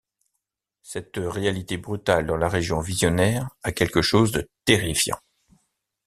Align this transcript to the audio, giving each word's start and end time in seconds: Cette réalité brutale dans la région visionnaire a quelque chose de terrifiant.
Cette 0.81 1.17
réalité 1.17 1.77
brutale 1.77 2.25
dans 2.25 2.35
la 2.35 2.49
région 2.49 2.79
visionnaire 2.79 3.47
a 3.61 3.71
quelque 3.71 4.01
chose 4.01 4.31
de 4.31 4.49
terrifiant. 4.65 5.19